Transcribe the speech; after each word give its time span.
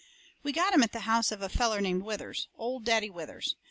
We 0.41 0.51
got 0.51 0.73
'em 0.73 0.81
at 0.81 0.93
the 0.93 1.01
house 1.01 1.31
of 1.31 1.43
a 1.43 1.47
feller 1.47 1.79
named 1.79 2.01
Withers 2.01 2.47
Old 2.57 2.83
Daddy 2.85 3.11
Withers. 3.11 3.55